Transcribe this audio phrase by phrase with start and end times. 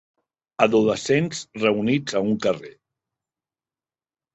[0.65, 2.77] Adolescents reunits a un carrer.